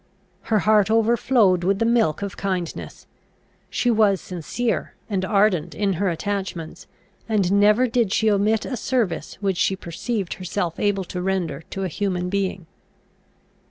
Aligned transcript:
Her 0.49 0.57
heart 0.57 0.89
overflowed 0.89 1.63
with 1.63 1.77
the 1.77 1.85
milk 1.85 2.23
of 2.23 2.35
kindness. 2.35 3.05
She 3.69 3.91
was 3.91 4.19
sincere 4.19 4.95
and 5.11 5.23
ardent 5.23 5.75
in 5.75 5.93
her 6.01 6.09
attachments, 6.09 6.87
and 7.29 7.51
never 7.51 7.85
did 7.85 8.11
she 8.11 8.31
omit 8.31 8.65
a 8.65 8.77
service 8.77 9.37
which 9.41 9.57
she 9.57 9.75
perceived 9.75 10.33
herself 10.33 10.79
able 10.79 11.03
to 11.03 11.21
render 11.21 11.61
to 11.69 11.83
a 11.83 11.87
human 11.87 12.29
being. 12.29 12.65